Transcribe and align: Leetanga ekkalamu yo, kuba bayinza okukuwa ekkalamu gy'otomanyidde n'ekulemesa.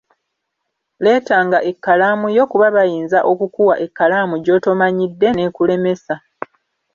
Leetanga 1.03 1.57
ekkalamu 1.69 2.27
yo, 2.37 2.45
kuba 2.51 2.67
bayinza 2.75 3.19
okukuwa 3.31 3.75
ekkalamu 3.85 4.35
gy'otomanyidde 4.45 5.27
n'ekulemesa. 5.33 6.15